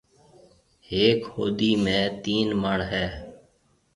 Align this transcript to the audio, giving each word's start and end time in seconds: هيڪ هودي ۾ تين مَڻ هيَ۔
هيڪ 0.89 1.19
هودي 1.33 1.69
۾ 1.85 1.93
تين 2.27 2.47
مَڻ 2.63 2.79
هيَ۔ 2.91 3.05